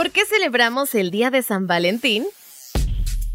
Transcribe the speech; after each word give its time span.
¿Por 0.00 0.12
qué 0.12 0.24
celebramos 0.24 0.94
el 0.94 1.10
Día 1.10 1.28
de 1.30 1.42
San 1.42 1.66
Valentín? 1.66 2.24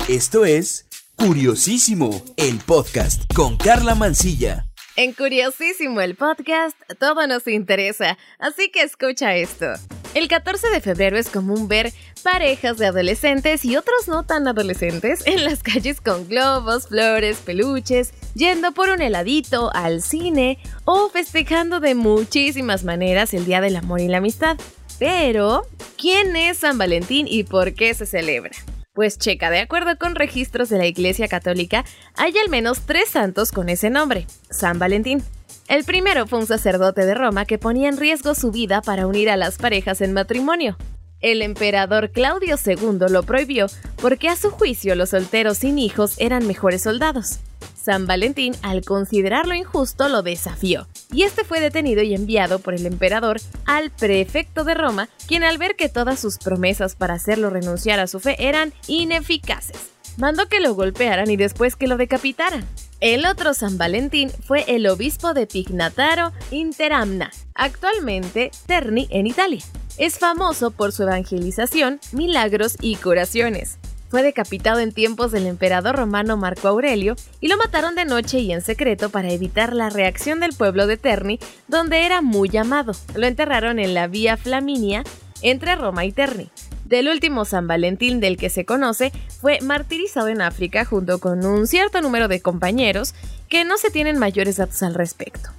Esto 0.09 0.46
es 0.46 0.88
Curiosísimo, 1.15 2.23
el 2.38 2.57
podcast 2.57 3.31
con 3.35 3.55
Carla 3.55 3.93
Mancilla. 3.93 4.65
En 4.96 5.13
Curiosísimo, 5.13 6.01
el 6.01 6.15
podcast, 6.15 6.75
todo 6.97 7.28
nos 7.28 7.47
interesa, 7.47 8.17
así 8.39 8.71
que 8.71 8.81
escucha 8.81 9.36
esto. 9.36 9.67
El 10.15 10.28
14 10.28 10.70
de 10.71 10.81
febrero 10.81 11.20
es 11.20 11.29
común 11.29 11.68
ver 11.68 11.93
parejas 12.23 12.79
de 12.79 12.88
adolescentes 12.88 13.63
y 13.63 13.77
otros 13.77 14.07
no 14.07 14.23
tan 14.23 14.47
adolescentes 14.47 15.21
en 15.27 15.43
las 15.43 15.61
calles 15.61 16.02
con 16.02 16.27
globos, 16.27 16.88
flores, 16.88 17.38
peluches, 17.45 18.11
yendo 18.34 18.71
por 18.71 18.89
un 18.89 19.04
heladito, 19.04 19.71
al 19.75 20.02
cine 20.02 20.57
o 20.84 21.09
festejando 21.09 21.79
de 21.79 21.93
muchísimas 21.93 22.84
maneras 22.84 23.36
el 23.36 23.45
Día 23.45 23.61
del 23.61 23.75
Amor 23.75 24.00
y 24.00 24.07
la 24.07 24.18
Amistad. 24.18 24.57
Pero, 25.00 25.64
¿quién 25.98 26.36
es 26.36 26.59
San 26.59 26.78
Valentín 26.78 27.28
y 27.30 27.43
por 27.43 27.74
qué 27.74 27.93
se 27.93 28.06
celebra? 28.06 28.51
Pues 28.93 29.18
checa, 29.18 29.50
de 29.50 29.60
acuerdo 29.60 29.97
con 29.97 30.15
registros 30.15 30.69
de 30.69 30.78
la 30.78 30.86
Iglesia 30.86 31.28
Católica, 31.28 31.83
hay 32.16 32.33
al 32.38 32.50
menos 32.50 32.81
tres 32.86 33.09
santos 33.09 33.52
con 33.52 33.67
ese 33.67 33.89
nombre, 33.89 34.25
San 34.50 34.80
Valentín. 34.80 35.22
El 35.67 35.83
primero 35.83 36.28
fue 36.28 36.39
un 36.39 36.47
sacerdote 36.47 37.05
de 37.05 37.14
Roma 37.14 37.44
que 37.45 37.58
ponía 37.58 37.89
en 37.89 37.97
riesgo 37.97 38.36
su 38.36 38.52
vida 38.52 38.81
para 38.81 39.05
unir 39.05 39.30
a 39.30 39.36
las 39.36 39.58
parejas 39.58 40.00
en 40.00 40.14
matrimonio. 40.14 40.78
El 41.19 41.41
emperador 41.41 42.11
Claudio 42.11 42.55
II 42.64 43.09
lo 43.09 43.23
prohibió 43.23 43.67
porque 44.02 44.30
a 44.30 44.36
su 44.36 44.52
juicio 44.52 44.95
los 44.95 45.09
solteros 45.09 45.58
sin 45.58 45.77
hijos 45.77 46.16
eran 46.19 46.47
mejores 46.47 46.83
soldados. 46.83 47.39
San 47.75 48.08
Valentín, 48.08 48.55
al 48.61 48.83
considerarlo 48.86 49.55
injusto, 49.55 50.08
lo 50.08 50.22
desafió, 50.22 50.88
y 51.11 51.23
este 51.23 51.44
fue 51.44 51.59
detenido 51.59 52.02
y 52.03 52.14
enviado 52.14 52.59
por 52.59 52.73
el 52.73 52.86
emperador 52.86 53.39
al 53.66 53.91
prefecto 53.91 54.63
de 54.63 54.73
Roma, 54.73 55.09
quien 55.27 55.44
al 55.44 55.58
ver 55.58 55.75
que 55.75 55.89
todas 55.89 56.19
sus 56.19 56.38
promesas 56.38 56.95
para 56.95 57.16
hacerlo 57.16 57.50
renunciar 57.50 58.00
a 58.00 58.08
su 58.08 58.19
fe 58.19 58.36
eran 58.39 58.73
ineficaces, 58.88 59.91
mandó 60.17 60.47
que 60.47 60.59
lo 60.59 60.73
golpearan 60.75 61.30
y 61.30 61.38
después 61.38 61.75
que 61.75 61.88
lo 61.88 61.97
decapitaran. 61.97 62.65
El 63.02 63.25
otro 63.25 63.53
San 63.53 63.77
Valentín 63.77 64.31
fue 64.45 64.63
el 64.67 64.88
obispo 64.88 65.33
de 65.33 65.47
Pignataro 65.47 66.31
Interamna, 66.52 67.31
actualmente 67.53 68.52
Terni 68.65 69.08
en 69.11 69.27
Italia. 69.27 69.61
Es 69.97 70.17
famoso 70.17 70.71
por 70.71 70.91
su 70.91 71.03
evangelización, 71.03 71.99
milagros 72.11 72.77
y 72.81 72.95
curaciones. 72.95 73.77
Fue 74.16 74.23
decapitado 74.23 74.80
en 74.80 74.94
tiempos 74.94 75.33
del 75.33 75.45
emperador 75.45 75.97
romano 75.97 76.38
Marco 76.38 76.69
Aurelio 76.69 77.17
y 77.41 77.49
lo 77.49 77.58
mataron 77.58 77.95
de 77.95 78.05
noche 78.05 78.39
y 78.39 78.53
en 78.53 78.61
secreto 78.61 79.09
para 79.09 79.30
evitar 79.30 79.73
la 79.73 79.89
reacción 79.89 80.39
del 80.39 80.53
pueblo 80.53 80.88
de 80.88 80.95
Terni, 80.95 81.38
donde 81.67 82.05
era 82.05 82.21
muy 82.21 82.55
amado. 82.55 82.93
Lo 83.13 83.27
enterraron 83.27 83.77
en 83.77 83.93
la 83.93 84.08
Vía 84.08 84.38
Flaminia 84.38 85.03
entre 85.41 85.75
Roma 85.75 86.05
y 86.05 86.13
Terni. 86.13 86.49
Del 86.86 87.09
último 87.09 87.43
San 87.43 87.67
Valentín 87.67 88.21
del 88.21 88.38
que 88.38 88.49
se 88.49 88.63
conoce, 88.63 89.11
fue 89.41 89.59
martirizado 89.59 90.30
en 90.30 90.41
África 90.41 90.86
junto 90.86 91.19
con 91.19 91.45
un 91.45 91.67
cierto 91.67 91.99
número 91.99 92.30
de 92.30 92.39
compañeros 92.39 93.16
que 93.49 93.66
no 93.66 93.77
se 93.77 93.91
tienen 93.91 94.17
mayores 94.17 94.55
datos 94.55 94.81
al 94.81 94.93
respecto. 94.93 95.49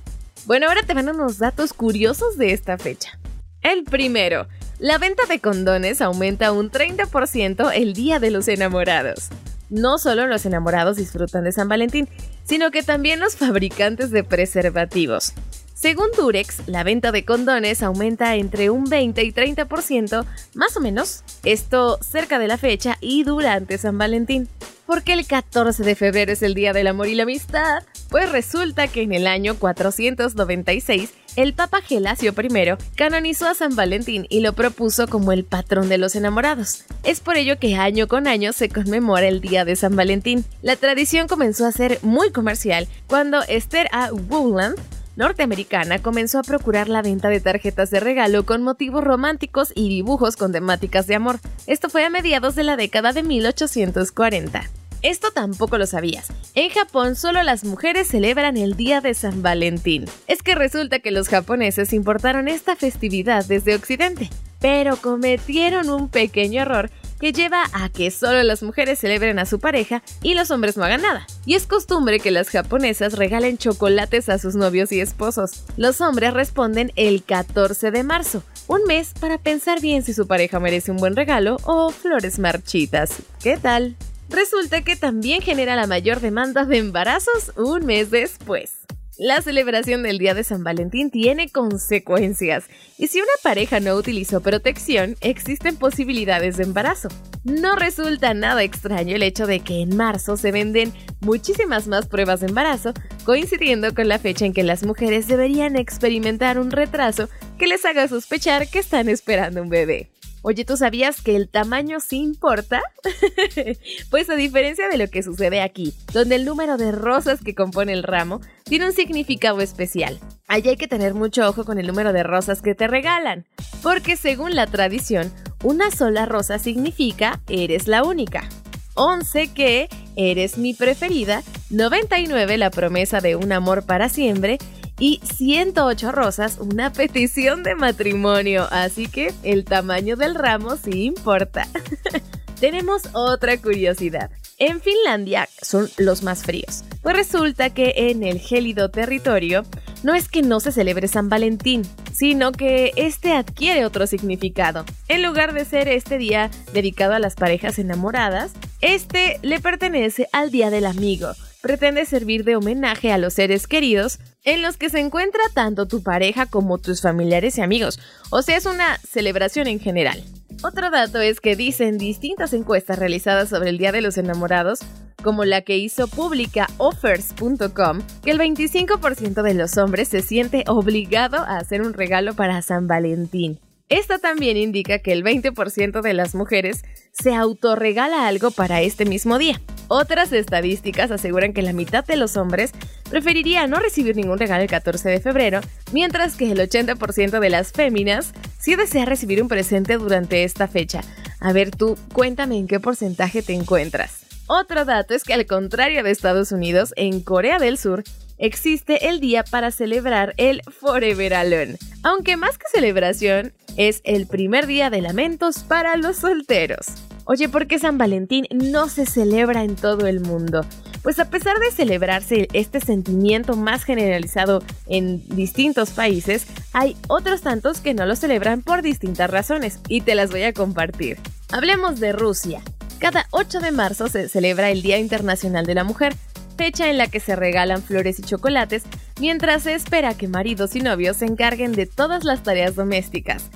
Bueno, 0.47 0.69
ahora 0.69 0.83
te 0.83 0.95
van 0.95 1.11
unos 1.11 1.37
datos 1.37 1.75
curiosos 1.75 2.39
de 2.39 2.55
esta 2.55 2.79
fecha. 2.79 3.19
El 3.61 3.85
primero, 3.85 4.47
la 4.79 4.99
venta 4.99 5.25
de 5.27 5.41
condones 5.41 6.03
aumenta 6.03 6.53
un 6.53 6.71
30% 6.71 7.71
el 7.75 7.95
día 7.95 8.19
de 8.19 8.31
los 8.31 8.47
enamorados. 8.49 9.29
No 9.71 9.99
solo 9.99 10.27
los 10.27 10.47
enamorados 10.47 10.97
disfrutan 10.97 11.45
de 11.45 11.53
San 11.53 11.69
Valentín, 11.69 12.09
sino 12.45 12.71
que 12.71 12.83
también 12.83 13.19
los 13.19 13.37
fabricantes 13.37 14.11
de 14.11 14.23
preservativos. 14.23 15.33
Según 15.75 16.09
Durex, 16.17 16.69
la 16.69 16.85
venta 16.85 17.13
de 17.13 17.25
condones 17.25 17.83
aumenta 17.83 18.35
entre 18.37 18.71
un 18.71 18.85
20 18.85 19.25
y 19.25 19.33
30%, 19.33 20.25
más 20.55 20.77
o 20.77 20.81
menos, 20.81 21.23
esto 21.45 21.99
cerca 22.03 22.39
de 22.39 22.49
la 22.49 22.57
fecha 22.57 22.97
y 23.01 23.25
durante 23.25 23.77
San 23.79 23.99
Valentín. 23.99 24.49
Porque 24.87 25.13
el 25.13 25.27
14 25.27 25.83
de 25.83 25.95
febrero 25.95 26.33
es 26.33 26.43
el 26.43 26.55
Día 26.55 26.73
del 26.73 26.87
Amor 26.87 27.09
y 27.09 27.15
la 27.15 27.25
Amistad, 27.25 27.83
pues 28.09 28.31
resulta 28.31 28.87
que 28.89 29.03
en 29.03 29.13
el 29.13 29.27
año 29.27 29.57
496 29.57 31.13
el 31.35 31.53
Papa 31.53 31.83
Gelasio 31.83 32.33
I 32.33 32.77
canonizó 32.97 33.49
a 33.49 33.55
San 33.55 33.77
Valentín 33.77 34.27
y 34.31 34.41
lo 34.41 34.55
propuso 34.55 35.07
como 35.07 35.33
el 35.33 35.45
patrón 35.45 35.89
de 35.89 35.99
los 35.99 36.15
enamorados. 36.17 36.85
Es 37.03 37.21
por 37.21 37.37
ello 37.37 37.59
que 37.59 37.77
año 37.77 38.09
con 38.09 38.27
año 38.27 38.53
se 38.53 38.69
conmemora 38.69 39.29
el 39.29 39.41
Día 39.41 39.65
de 39.65 39.77
San 39.77 39.97
Valentín. 39.97 40.45
La 40.63 40.77
tradición 40.77 41.29
comenzó 41.29 41.67
a 41.67 41.73
ser 41.73 41.99
muy 42.03 42.31
comercial 42.31 42.89
cuando 43.07 43.43
Esther 43.43 43.89
A. 43.93 44.11
Woodland 44.13 44.79
norteamericana 45.17 45.99
comenzó 45.99 46.39
a 46.39 46.43
procurar 46.43 46.89
la 46.89 47.03
venta 47.03 47.29
de 47.29 47.41
tarjetas 47.41 47.91
de 47.91 48.01
regalo 48.01 48.47
con 48.47 48.63
motivos 48.63 49.03
románticos 49.03 49.73
y 49.75 49.89
dibujos 49.89 50.37
con 50.37 50.53
temáticas 50.53 51.07
de 51.07 51.17
amor. 51.17 51.41
Esto 51.67 51.89
fue 51.89 52.05
a 52.05 52.11
mediados 52.11 52.55
de 52.55 52.63
la 52.63 52.77
década 52.77 53.13
de 53.13 53.23
1840. 53.23 54.63
Esto 55.03 55.31
tampoco 55.31 55.79
lo 55.79 55.87
sabías. 55.87 56.33
En 56.55 56.71
Japón 56.71 57.17
solo 57.17 57.43
las 57.43 57.65
mujeres 57.65 58.09
celebran 58.09 58.57
el 58.57 58.77
Día 58.77 59.01
de 59.01 59.15
San 59.15 59.43
Valentín. 59.43 60.07
Es 60.27 60.43
que 60.43 60.55
resulta 60.55 61.01
que 61.01 61.11
los 61.11 61.29
japoneses 61.29 61.93
importaron 61.93 62.49
esta 62.49 62.77
festividad 62.77 63.45
desde 63.45 63.75
Occidente, 63.75 64.31
pero 64.61 64.97
cometieron 64.97 65.91
un 65.91 66.09
pequeño 66.09 66.63
error 66.63 66.91
que 67.21 67.33
lleva 67.33 67.65
a 67.73 67.89
que 67.89 68.11
solo 68.11 68.43
las 68.43 68.63
mujeres 68.63 68.99
celebren 68.99 69.39
a 69.39 69.47
su 69.47 69.59
pareja 69.59 70.03
y 70.23 70.35
los 70.35 70.51
hombres 70.51 70.77
no 70.77 70.85
hagan 70.85 71.03
nada. 71.03 71.27
Y 71.45 71.55
es 71.55 71.67
costumbre 71.67 72.21
que 72.21 72.31
las 72.31 72.51
japonesas 72.51 73.15
regalen 73.15 73.59
chocolates 73.59 74.29
a 74.29 74.39
sus 74.39 74.55
novios 74.55 74.93
y 74.93 75.01
esposos. 75.01 75.65
Los 75.77 76.01
hombres 76.01 76.35
responden 76.35 76.93
el 76.97 77.23
14 77.23 77.91
de 77.91 78.03
marzo, 78.03 78.43
un 78.67 78.85
mes 78.85 79.13
para 79.19 79.39
pensar 79.39 79.81
bien 79.81 80.03
si 80.03 80.13
su 80.13 80.27
pareja 80.27 80.61
merece 80.61 80.91
un 80.91 80.99
buen 80.99 81.17
regalo 81.17 81.57
o 81.65 81.91
flores 81.91 82.39
marchitas. 82.39 83.15
¿Qué 83.43 83.57
tal? 83.57 83.97
Resulta 84.29 84.83
que 84.83 84.97
también 84.97 85.41
genera 85.41 85.77
la 85.77 85.87
mayor 85.87 86.21
demanda 86.21 86.65
de 86.65 86.79
embarazos 86.79 87.53
un 87.57 87.87
mes 87.87 88.11
después. 88.11 88.87
La 89.19 89.41
celebración 89.41 90.03
del 90.03 90.19
Día 90.19 90.35
de 90.35 90.45
San 90.45 90.63
Valentín 90.63 91.11
tiene 91.11 91.49
consecuencias 91.49 92.65
y 92.99 93.07
si 93.07 93.19
una 93.19 93.33
pareja 93.43 93.81
no 93.81 93.95
utilizó 93.95 94.43
protección, 94.43 95.17
existen 95.23 95.77
posibilidades 95.77 96.59
de 96.59 96.65
embarazo. 96.65 97.09
No 97.43 97.77
resulta 97.77 98.35
nada 98.35 98.63
extraño 98.63 99.17
el 99.17 99.23
hecho 99.23 99.47
de 99.47 99.61
que 99.61 99.81
en 99.81 99.97
marzo 99.97 100.37
se 100.37 100.53
venden 100.53 100.93
muchísimas 101.21 101.89
más 101.89 102.09
pruebas 102.09 102.41
de 102.41 102.49
embarazo, 102.49 102.93
coincidiendo 103.25 103.95
con 103.95 104.07
la 104.07 104.19
fecha 104.19 104.45
en 104.45 104.53
que 104.53 104.63
las 104.63 104.85
mujeres 104.85 105.29
deberían 105.29 105.77
experimentar 105.77 106.59
un 106.59 106.71
retraso 106.71 107.31
que 107.59 107.69
les 107.69 107.87
haga 107.87 108.09
sospechar 108.09 108.69
que 108.69 108.81
están 108.81 109.09
esperando 109.09 109.63
un 109.63 109.71
bebé. 109.71 110.11
Oye, 110.49 110.65
¿tú 110.65 110.77
sabías 110.77 111.23
que 111.23 111.35
el 111.35 111.49
tamaño 111.49 111.99
sí 111.99 112.19
importa? 112.19 112.81
pues 114.11 114.31
a 114.31 114.37
diferencia 114.37 114.89
de 114.89 114.97
lo 114.97 115.09
que 115.09 115.25
sucede 115.25 115.61
aquí, 115.61 115.93
donde 116.13 116.37
el 116.37 116.45
número 116.45 116.77
de 116.77 116.93
rosas 116.93 117.41
que 117.43 117.57
compone 117.57 117.93
el 117.93 118.05
ramo 118.05 118.41
tiene 118.63 118.87
un 118.87 118.93
significado 118.93 119.61
especial. 119.61 120.21
Allí 120.47 120.69
hay 120.69 120.77
que 120.77 120.87
tener 120.87 121.15
mucho 121.15 121.49
ojo 121.49 121.65
con 121.65 121.81
el 121.81 121.89
número 121.89 122.13
de 122.13 122.23
rosas 122.23 122.63
que 122.63 122.77
te 122.77 122.87
regalan, 122.87 123.45
porque 123.83 124.15
según 124.15 124.55
la 124.55 124.69
tradición, 124.69 125.33
una 125.65 125.91
sola 125.91 126.27
rosa 126.27 126.61
significa 126.61 127.41
eres 127.49 127.89
la 127.89 128.05
única. 128.05 128.49
11 128.95 129.53
que 129.53 129.89
eres 130.15 130.59
mi 130.59 130.75
preferida, 130.75 131.43
99 131.71 132.57
la 132.57 132.71
promesa 132.71 133.21
de 133.21 133.35
un 133.35 133.51
amor 133.51 133.85
para 133.85 134.09
siempre 134.09 134.59
y 134.99 135.21
108 135.23 136.13
rosas 136.13 136.59
una 136.59 136.93
petición 136.93 137.63
de 137.63 137.75
matrimonio, 137.75 138.67
así 138.71 139.09
que 139.09 139.33
el 139.43 139.65
tamaño 139.65 140.17
del 140.17 140.35
ramo 140.35 140.77
sí 140.77 141.05
importa. 141.05 141.69
Tenemos 142.61 143.03
otra 143.13 143.59
curiosidad. 143.59 144.31
En 144.59 144.81
Finlandia 144.81 145.47
son 145.61 145.91
los 145.99 146.23
más 146.23 146.43
fríos, 146.43 146.85
pues 147.03 147.15
resulta 147.15 147.69
que 147.69 147.93
en 147.95 148.23
el 148.23 148.39
gélido 148.39 148.91
territorio 148.91 149.65
no 150.03 150.15
es 150.15 150.31
que 150.31 150.41
no 150.41 150.61
se 150.61 150.73
celebre 150.73 151.09
San 151.09 151.29
Valentín, 151.29 151.83
sino 152.15 152.53
que 152.53 152.93
este 152.97 153.35
adquiere 153.35 153.85
otro 153.85 154.07
significado. 154.07 154.87
En 155.09 155.23
lugar 155.23 155.53
de 155.53 155.67
ser 155.67 155.89
este 155.89 156.17
día 156.17 156.51
dedicado 156.73 157.13
a 157.13 157.19
las 157.19 157.35
parejas 157.35 157.79
enamoradas, 157.79 158.53
este 158.81 159.39
le 159.43 159.61
pertenece 159.61 160.27
al 160.33 160.51
Día 160.51 160.71
del 160.71 160.87
Amigo. 160.87 161.33
Pretende 161.67 162.07
servir 162.07 162.45
de 162.45 162.55
homenaje 162.55 163.11
a 163.11 163.19
los 163.19 163.35
seres 163.35 163.67
queridos 163.67 164.21
en 164.45 164.63
los 164.63 164.77
que 164.77 164.89
se 164.89 165.01
encuentra 165.01 165.41
tanto 165.53 165.89
tu 165.89 166.01
pareja 166.01 166.47
como 166.47 166.79
tus 166.79 167.03
familiares 167.03 167.59
y 167.59 167.61
amigos, 167.61 167.99
o 168.31 168.41
sea, 168.43 168.57
es 168.57 168.67
una 168.67 168.99
celebración 168.99 169.67
en 169.67 169.81
general. 169.81 170.23
Otro 170.63 170.93
dato 170.93 171.21
es 171.21 171.41
que 171.41 171.57
dicen 171.57 171.99
distintas 171.99 172.53
encuestas 172.53 173.01
realizadas 173.01 173.49
sobre 173.49 173.71
el 173.71 173.79
Día 173.79 173.91
de 173.91 174.01
los 174.01 174.17
Enamorados, 174.17 174.79
como 175.25 175.45
la 175.45 175.63
que 175.63 175.77
hizo 175.77 176.07
pública 176.07 176.69
offers.com, 176.79 177.99
que 178.23 178.31
el 178.31 178.39
25% 178.39 179.43
de 179.43 179.55
los 179.55 179.77
hombres 179.77 180.07
se 180.07 180.23
siente 180.23 180.63
obligado 180.69 181.39
a 181.39 181.57
hacer 181.57 181.83
un 181.83 181.95
regalo 181.95 182.35
para 182.35 182.63
San 182.63 182.87
Valentín. 182.87 183.59
Esta 183.89 184.21
también 184.21 184.57
indica 184.57 185.01
que 185.01 185.11
el 185.11 185.25
20% 185.25 186.01
de 186.01 186.15
las 186.15 186.37
mujeres 186.37 186.85
se 187.11 187.35
autorregala 187.35 188.29
algo 188.29 188.53
para 188.53 188.83
este 188.83 189.05
mismo 189.05 189.37
día. 189.39 189.61
Otras 189.89 190.33
estadísticas 190.33 191.11
aseguran 191.11 191.53
que 191.53 191.63
la 191.63 191.73
mitad 191.73 192.05
de 192.05 192.17
los 192.17 192.37
hombres 192.37 192.73
preferiría 193.09 193.67
no 193.67 193.79
recibir 193.79 194.17
ningún 194.17 194.39
regalo 194.39 194.63
el 194.63 194.69
14 194.69 195.09
de 195.09 195.21
febrero, 195.21 195.61
mientras 195.93 196.37
que 196.37 196.51
el 196.51 196.59
80% 196.59 197.39
de 197.39 197.51
las 197.51 197.73
féminas 197.73 198.33
sí 198.59 198.75
desea 198.75 199.05
recibir 199.05 199.41
un 199.43 199.49
presente 199.49 199.97
durante 199.97 200.45
esta 200.45 200.67
fecha. 200.67 201.03
A 201.41 201.53
ver 201.53 201.71
tú, 201.71 201.97
cuéntame 202.13 202.57
en 202.57 202.67
qué 202.67 202.81
porcentaje 202.81 203.43
te 203.43 203.53
encuentras. 203.53 204.23
Otro 204.49 204.85
dato 204.85 205.15
es 205.15 205.25
que 205.25 205.35
al 205.35 205.47
contrario 205.47 206.03
de 206.03 206.11
Estados 206.11 206.53
Unidos, 206.53 206.93
en 206.97 207.21
Corea 207.21 207.59
del 207.59 207.79
Sur 207.79 208.05
existe 208.39 209.09
el 209.09 209.21
día 209.21 209.45
para 209.45 209.71
celebrar 209.71 210.35
el 210.37 210.63
Forever 210.63 211.35
Alone. 211.35 211.79
Aunque 212.03 212.37
más 212.37 212.59
que 212.59 212.67
celebración, 212.73 213.53
es 213.77 214.01
el 214.05 214.27
primer 214.27 214.67
día 214.67 214.91
de 214.91 215.03
lamentos 215.03 215.61
para 215.65 215.97
los 215.97 216.17
solteros. 216.17 216.87
Oye, 217.29 217.49
¿por 217.49 217.67
qué 217.67 217.81
San 217.81 217.99
Valentín 217.99 218.47
no 218.53 218.89
se 218.89 219.05
celebra 219.05 219.65
en 219.65 219.75
todo 219.75 220.07
el 220.07 220.21
mundo? 220.21 220.65
Pues 221.03 221.19
a 221.19 221.29
pesar 221.29 221.59
de 221.59 221.73
celebrarse 221.73 222.47
este 222.53 222.79
sentimiento 222.79 223.57
más 223.57 223.83
generalizado 223.83 224.63
en 224.87 225.27
distintos 225.35 225.91
países, 225.91 226.47
hay 226.73 226.97
otros 227.09 227.41
tantos 227.41 227.81
que 227.81 227.95
no 227.95 228.07
lo 228.07 228.15
celebran 228.15 228.63
por 228.63 228.81
distintas 228.81 229.29
razones 229.29 229.81
y 229.89 230.03
te 230.03 230.15
las 230.15 230.31
voy 230.31 230.45
a 230.45 230.53
compartir. 230.53 231.19
Hablemos 231.51 231.99
de 231.99 232.13
Rusia. 232.13 232.63
Cada 233.01 233.27
8 233.33 233.59
de 233.59 233.73
marzo 233.73 234.07
se 234.07 234.29
celebra 234.29 234.71
el 234.71 234.83
Día 234.83 234.99
Internacional 234.99 235.67
de 235.67 235.75
la 235.75 235.83
Mujer, 235.83 236.15
fecha 236.57 236.89
en 236.91 236.97
la 236.97 237.09
que 237.09 237.19
se 237.19 237.35
regalan 237.35 237.83
flores 237.83 238.21
y 238.21 238.23
chocolates, 238.23 238.85
mientras 239.19 239.65
se 239.65 239.75
espera 239.75 240.15
que 240.15 240.29
maridos 240.29 240.77
y 240.77 240.81
novios 240.81 241.17
se 241.17 241.25
encarguen 241.25 241.73
de 241.73 241.87
todas 241.87 242.23
las 242.23 242.45
tareas 242.45 242.77
domésticas. 242.77 243.51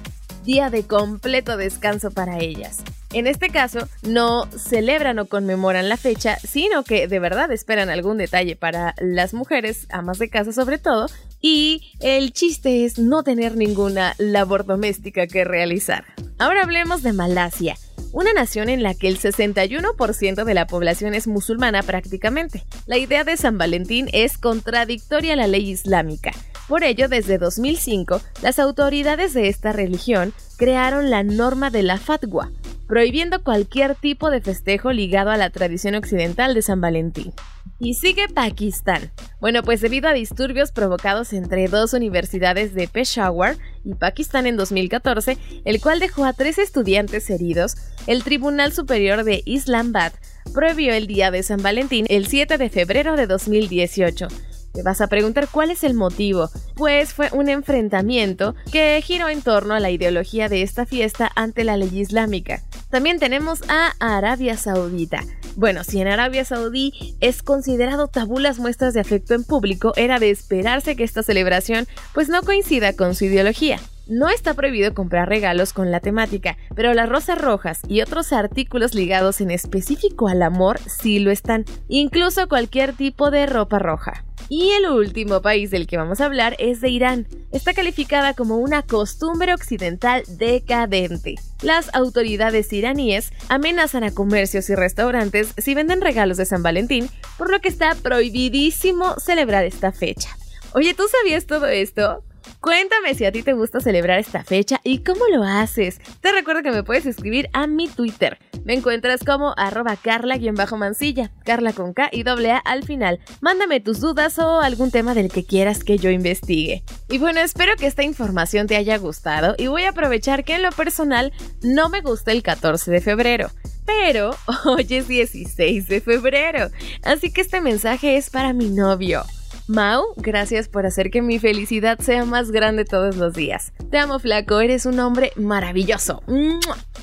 Día 0.45 0.71
de 0.71 0.83
completo 0.83 1.57
descanso 1.57 2.11
para 2.11 2.39
ellas. 2.41 2.79
En 3.13 3.27
este 3.27 3.51
caso, 3.51 3.89
no 4.03 4.47
celebran 4.53 5.19
o 5.19 5.27
conmemoran 5.27 5.89
la 5.89 5.97
fecha, 5.97 6.37
sino 6.39 6.85
que 6.85 7.09
de 7.09 7.19
verdad 7.19 7.51
esperan 7.51 7.91
algún 7.91 8.19
detalle 8.19 8.55
para 8.55 8.95
las 9.01 9.35
mujeres, 9.35 9.87
amas 9.91 10.19
de 10.19 10.31
casa 10.31 10.53
sobre 10.53 10.79
todo, 10.79 11.07
y 11.41 11.93
el 12.01 12.33
chiste 12.33 12.85
es 12.85 12.99
no 12.99 13.23
tener 13.25 13.57
ninguna 13.57 14.15
labor 14.19 14.65
doméstica 14.65 15.27
que 15.27 15.45
realizar. 15.45 16.05
Ahora 16.39 16.63
hablemos 16.63 17.03
de 17.03 17.13
Malasia 17.13 17.77
una 18.13 18.33
nación 18.33 18.69
en 18.69 18.83
la 18.83 18.95
que 18.95 19.09
el 19.09 19.19
61% 19.19 20.45
de 20.45 20.55
la 20.55 20.67
población 20.67 21.15
es 21.15 21.27
musulmana 21.27 21.83
prácticamente. 21.83 22.65
La 22.87 22.99
idea 22.99 23.25
de 23.25 23.37
San 23.37 23.57
Valentín 23.59 24.09
es 24.13 24.37
contradictoria 24.37 25.35
a 25.35 25.37
la 25.37 25.47
ley 25.47 25.71
islámica. 25.71 26.33
Por 26.69 26.85
ello, 26.85 27.09
desde 27.09 27.39
2005, 27.39 28.21
las 28.43 28.59
autoridades 28.59 29.35
de 29.35 29.49
esta 29.49 29.73
religión 29.73 30.33
crearon 30.57 31.11
la 31.11 31.23
norma 31.23 31.71
de 31.71 31.83
la 31.83 31.99
fatwa, 31.99 32.51
prohibiendo 32.91 33.45
cualquier 33.45 33.95
tipo 33.95 34.33
de 34.33 34.41
festejo 34.41 34.91
ligado 34.91 35.31
a 35.31 35.37
la 35.37 35.51
tradición 35.51 35.95
occidental 35.95 36.55
de 36.55 36.63
San 36.63 36.81
Valentín. 36.81 37.33
Y 37.79 37.95
sigue 37.95 38.27
Pakistán. 38.29 39.13
Bueno, 39.41 39.63
pues 39.63 39.81
debido 39.81 40.09
a 40.09 40.13
disturbios 40.13 40.73
provocados 40.73 41.33
entre 41.33 41.69
dos 41.69 41.93
universidades 41.93 42.75
de 42.75 42.89
Peshawar 42.89 43.57
y 43.85 43.95
Pakistán 43.95 44.49
en 44.49 44.57
2014, 44.57 45.39
el 45.65 45.81
cual 45.81 46.01
dejó 46.01 46.25
a 46.25 46.33
tres 46.33 46.59
estudiantes 46.59 47.31
heridos, 47.31 47.77
el 48.09 48.25
Tribunal 48.25 48.73
Superior 48.73 49.23
de 49.23 49.43
Islamabad 49.45 50.13
prohibió 50.53 50.93
el 50.93 51.07
Día 51.07 51.31
de 51.31 51.45
San 51.45 51.63
Valentín 51.63 52.07
el 52.09 52.27
7 52.27 52.59
de 52.59 52.71
febrero 52.71 53.15
de 53.15 53.29
2018 53.29 54.27
te 54.73 54.83
vas 54.83 55.01
a 55.01 55.07
preguntar 55.09 55.49
cuál 55.51 55.71
es 55.71 55.85
el 55.85 55.95
motivo. 55.95 56.51
Pues 56.75 57.13
fue 57.13 57.29
un 57.33 57.49
enfrentamiento 57.49 58.55
que 58.73 59.01
giró 59.03 59.29
en 59.29 59.43
torno 59.43 59.75
a 59.75 59.81
la 59.81 59.91
ideología 59.91 60.49
de 60.49 60.63
esta 60.63 60.87
fiesta 60.87 61.31
ante 61.35 61.65
la 61.65 61.77
ley 61.77 62.01
islámica. 62.01 62.63
También 62.91 63.19
tenemos 63.19 63.61
a 63.69 63.93
Arabia 64.01 64.57
Saudita. 64.57 65.23
Bueno, 65.57 65.85
si 65.85 66.01
en 66.01 66.09
Arabia 66.09 66.45
Saudí 66.45 67.17
es 67.21 67.43
considerado 67.43 68.09
tabú 68.09 68.39
las 68.39 68.59
muestras 68.59 68.95
de 68.95 69.01
afecto 69.01 69.35
en 69.35 69.45
público, 69.45 69.93
era 69.97 70.19
de 70.19 70.31
esperarse 70.31 70.97
que 70.97 71.05
esta 71.05 71.23
celebración 71.23 71.87
pues 72.15 72.29
no 72.29 72.43
coincida 72.43 72.95
con 72.95 73.15
su 73.15 73.27
ideología. 73.27 73.79
No 74.09 74.29
está 74.29 74.55
prohibido 74.55 74.93
comprar 74.93 75.29
regalos 75.29 75.73
con 75.73 75.93
la 75.93 76.01
temática, 76.01 76.57
pero 76.75 76.95
las 76.95 77.09
rosas 77.09 77.41
rojas 77.41 77.81
y 77.87 78.01
otros 78.01 78.33
artículos 78.33 78.93
ligados 78.93 79.41
en 79.41 79.53
específico 79.53 80.27
al 80.27 80.43
amor 80.43 80.81
sí 80.81 81.21
lo 81.21 81.31
están, 81.31 81.65
incluso 81.89 82.49
cualquier 82.49 82.93
tipo 82.93 83.31
de 83.31 83.47
ropa 83.47 83.79
roja. 83.79 84.25
Y 84.53 84.73
el 84.73 84.91
último 84.91 85.43
país 85.43 85.71
del 85.71 85.87
que 85.87 85.97
vamos 85.97 86.21
a 86.21 86.25
hablar 86.25 86.57
es 86.59 86.81
de 86.81 86.89
Irán. 86.89 87.29
Está 87.53 87.73
calificada 87.73 88.35
como 88.35 88.57
una 88.57 88.83
costumbre 88.83 89.55
occidental 89.55 90.25
decadente. 90.27 91.37
Las 91.63 91.95
autoridades 91.95 92.73
iraníes 92.73 93.31
amenazan 93.49 94.03
a 94.03 94.11
comercios 94.11 94.69
y 94.69 94.75
restaurantes 94.75 95.55
si 95.57 95.75
venden 95.77 96.01
regalos 96.01 96.37
de 96.37 96.47
San 96.47 96.65
Valentín, 96.65 97.09
por 97.39 97.49
lo 97.49 97.61
que 97.61 97.69
está 97.69 97.95
prohibidísimo 97.95 99.15
celebrar 99.21 99.65
esta 99.65 99.93
fecha. 99.93 100.31
Oye, 100.73 100.95
¿tú 100.95 101.05
sabías 101.09 101.47
todo 101.47 101.67
esto? 101.67 102.25
Cuéntame 102.61 103.15
si 103.15 103.25
a 103.25 103.33
ti 103.33 103.43
te 103.43 103.53
gusta 103.53 103.81
celebrar 103.81 104.19
esta 104.19 104.45
fecha 104.45 104.81
y 104.85 104.99
cómo 104.99 105.27
lo 105.33 105.43
haces. 105.43 106.01
Te 106.21 106.33
recuerdo 106.33 106.63
que 106.63 106.71
me 106.71 106.83
puedes 106.83 107.07
escribir 107.07 107.49
a 107.53 107.67
mi 107.67 107.89
Twitter. 107.89 108.39
Me 108.65 108.75
encuentras 108.75 109.25
como 109.25 109.55
arroba 109.57 109.97
carla-mansilla, 109.97 111.31
carla 111.45 111.73
con 111.73 111.95
K 111.95 112.11
y 112.13 112.23
doble 112.23 112.53
A 112.53 112.59
al 112.59 112.85
final. 112.85 113.21
Mándame 113.41 113.81
tus 113.81 114.01
dudas 114.01 114.39
o 114.39 114.61
algún 114.61 114.91
tema 114.91 115.15
del 115.15 115.31
que 115.31 115.45
quieras 115.45 115.83
que 115.83 115.99
yo 115.99 116.11
investigue. 116.11 116.83
Y 117.09 117.19
bueno, 117.19 117.41
espero 117.41 117.77
que 117.77 117.87
esta 117.87 118.03
información 118.03 118.67
te 118.67 118.77
haya 118.77 118.99
gustado 118.99 119.55
y 119.57 119.69
voy 119.69 119.85
a 119.85 119.91
aprovechar 119.91 120.45
que 120.45 120.55
en 120.55 120.63
lo 120.63 120.73
personal 120.73 121.33
no 121.63 121.89
me 121.89 122.03
gusta 122.03 122.33
el 122.33 122.43
14 122.43 122.91
de 122.91 123.01
febrero. 123.01 123.51
Pero 123.87 124.37
hoy 124.67 124.87
es 124.91 125.09
16 125.09 125.89
de 125.89 126.01
febrero, 126.01 126.69
así 127.03 127.33
que 127.33 127.41
este 127.41 127.61
mensaje 127.61 128.17
es 128.17 128.31
para 128.31 128.53
mi 128.53 128.69
novio. 128.69 129.25
Mau, 129.71 130.03
gracias 130.17 130.69
por 130.69 130.85
hacer 130.85 131.13
que 131.13 131.23
mi 131.23 131.39
felicidad 131.39 132.01
sea 132.01 132.25
más 132.25 132.51
grande 132.51 132.85
todos 132.85 133.15
los 133.15 133.35
días. 133.35 133.73
Te 133.89 133.99
amo, 133.99 134.19
flaco, 134.19 134.61
eres 134.61 134.85
un 134.85 134.99
hombre 134.99 135.31
maravilloso. 135.37 136.25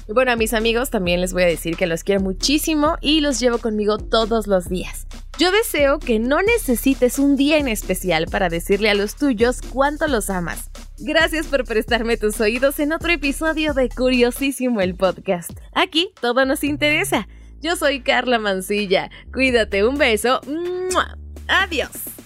Bueno, 0.09 0.33
a 0.33 0.35
mis 0.35 0.53
amigos 0.53 0.89
también 0.89 1.21
les 1.21 1.31
voy 1.31 1.43
a 1.43 1.47
decir 1.47 1.77
que 1.77 1.87
los 1.87 2.03
quiero 2.03 2.19
muchísimo 2.19 2.97
y 2.99 3.21
los 3.21 3.39
llevo 3.39 3.59
conmigo 3.59 3.97
todos 3.97 4.47
los 4.47 4.67
días. 4.67 5.07
Yo 5.39 5.49
deseo 5.53 5.99
que 5.99 6.19
no 6.19 6.41
necesites 6.41 7.19
un 7.19 7.37
día 7.37 7.57
en 7.57 7.69
especial 7.69 8.25
para 8.29 8.49
decirle 8.49 8.89
a 8.89 8.95
los 8.95 9.15
tuyos 9.15 9.61
cuánto 9.61 10.09
los 10.09 10.29
amas. 10.29 10.69
Gracias 10.97 11.47
por 11.47 11.63
prestarme 11.63 12.17
tus 12.17 12.41
oídos 12.41 12.81
en 12.81 12.91
otro 12.91 13.13
episodio 13.13 13.73
de 13.75 13.87
Curiosísimo 13.87 14.81
el 14.81 14.95
podcast. 14.95 15.51
Aquí 15.73 16.09
todo 16.19 16.43
nos 16.43 16.65
interesa. 16.65 17.29
Yo 17.61 17.77
soy 17.77 18.01
Carla 18.01 18.39
Mancilla. 18.39 19.09
Cuídate, 19.31 19.85
un 19.87 19.97
beso. 19.97 20.41
Adiós. 21.47 22.16